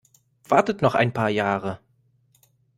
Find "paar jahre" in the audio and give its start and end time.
1.13-1.79